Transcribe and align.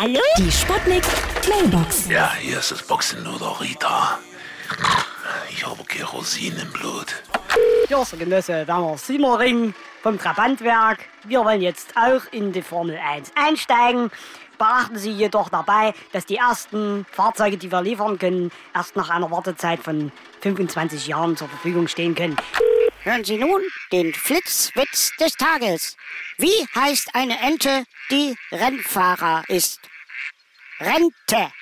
Hallo? 0.00 0.18
Die 0.38 0.50
Sputnik 0.50 1.04
Mailbox. 1.46 2.08
Ja, 2.08 2.32
hier 2.32 2.58
ist 2.58 2.70
das 2.70 2.82
Boxenluder 2.82 3.60
Rita. 3.60 4.18
Ich 5.50 5.66
habe 5.66 5.84
Kerosin 5.84 6.56
im 6.56 6.72
Blut. 6.72 7.22
Hier 7.86 8.00
ist 8.00 8.12
der 8.12 8.18
Genosse 8.20 8.66
Werner 8.66 8.96
Simmering 8.96 9.74
vom 10.02 10.18
Trabantwerk. 10.18 11.00
Wir 11.24 11.44
wollen 11.44 11.60
jetzt 11.60 11.92
auch 11.98 12.22
in 12.32 12.50
die 12.50 12.62
Formel 12.62 12.96
1 12.96 13.32
einsteigen. 13.34 14.10
Beachten 14.56 14.96
Sie 14.96 15.10
jedoch 15.10 15.50
dabei, 15.50 15.92
dass 16.12 16.24
die 16.24 16.36
ersten 16.36 17.04
Fahrzeuge, 17.12 17.58
die 17.58 17.70
wir 17.70 17.82
liefern 17.82 18.18
können, 18.18 18.50
erst 18.74 18.96
nach 18.96 19.10
einer 19.10 19.30
Wartezeit 19.30 19.80
von 19.80 20.12
25 20.40 21.08
Jahren 21.08 21.36
zur 21.36 21.50
Verfügung 21.50 21.88
stehen 21.88 22.14
können. 22.14 22.38
Hören 23.02 23.24
Sie 23.24 23.36
nun 23.36 23.60
den 23.92 24.14
Flitzwitz 24.14 25.12
des 25.20 25.34
Tages. 25.34 25.98
Wie 26.38 26.66
heißt 26.74 27.14
eine 27.14 27.38
Ente, 27.40 27.84
die 28.10 28.34
Rennfahrer 28.50 29.44
ist? 29.48 29.89
Rente. 30.80 31.52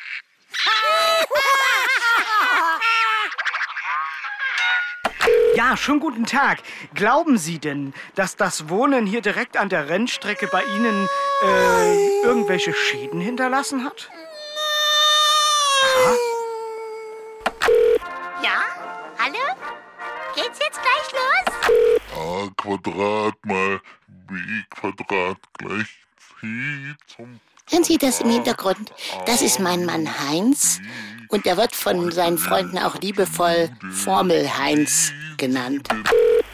Ja, 5.57 5.77
schönen 5.77 5.99
guten 5.99 6.25
Tag. 6.25 6.59
Glauben 6.95 7.37
Sie 7.37 7.59
denn, 7.59 7.93
dass 8.15 8.37
das 8.37 8.69
Wohnen 8.69 9.07
hier 9.07 9.21
direkt 9.21 9.57
an 9.57 9.69
der 9.69 9.89
Rennstrecke 9.89 10.47
bei 10.47 10.63
Ihnen 10.63 11.09
äh, 11.43 12.23
irgendwelche 12.23 12.73
Schäden 12.73 13.21
hinterlassen 13.21 13.85
hat? 13.85 14.09
Ja? 18.41 18.63
Hallo? 19.19 19.57
Geht's 20.37 20.61
jetzt 20.61 20.81
gleich 20.81 21.13
los? 21.13 21.49
A 22.15 22.49
Quadrat 22.57 23.35
mal 23.45 23.81
B 24.07 24.35
Quadrat 24.71 25.39
gleich 25.59 26.07
C 26.41 26.95
zum 27.09 27.41
Hören 27.71 27.85
Sie 27.85 27.99
das 27.99 28.21
im 28.21 28.31
Hintergrund? 28.31 28.93
Das 29.27 29.43
ist 29.43 29.61
mein 29.61 29.85
Mann 29.85 30.09
Heinz 30.29 30.81
und 31.29 31.47
er 31.47 31.57
wird 31.57 31.75
von 31.75 32.11
seinen 32.11 32.39
Freunden 32.39 32.79
auch 32.79 32.97
liebevoll 33.01 33.69
Formel 33.93 34.49
Heinz 34.59 35.13
genannt. 35.37 35.89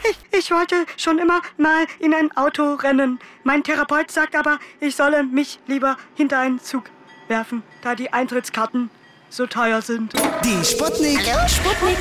Ich, 0.03 0.39
ich 0.39 0.51
wollte 0.51 0.75
schon 0.97 1.17
immer 1.17 1.41
mal 1.57 1.85
in 1.99 2.13
ein 2.13 2.35
Auto 2.35 2.75
rennen. 2.75 3.19
Mein 3.43 3.63
Therapeut 3.63 4.11
sagt 4.11 4.35
aber, 4.35 4.59
ich 4.79 4.95
solle 4.95 5.23
mich 5.23 5.59
lieber 5.67 5.97
hinter 6.15 6.39
einen 6.39 6.59
Zug 6.59 6.83
werfen, 7.27 7.63
da 7.81 7.95
die 7.95 8.11
Eintrittskarten 8.11 8.89
so 9.29 9.47
teuer 9.47 9.81
sind. 9.81 10.13
Die 10.43 10.65
Sputnik. 10.65 11.19
Sputnik 11.47 11.97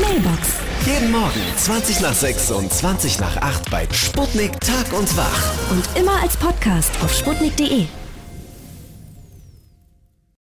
Mailbox. 0.00 0.48
Jeden 0.86 1.10
Morgen 1.12 1.40
20 1.56 2.00
nach 2.00 2.14
6 2.14 2.50
und 2.52 2.72
20 2.72 3.20
nach 3.20 3.36
8 3.36 3.70
bei 3.70 3.86
Sputnik 3.92 4.58
Tag 4.60 4.92
und 4.92 5.14
Wach. 5.16 5.70
Und 5.70 5.84
immer 5.94 6.20
als 6.22 6.36
Podcast 6.38 6.90
auf 7.02 7.14
sputnik.de. 7.14 7.86